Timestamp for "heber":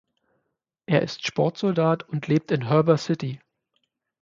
2.69-2.97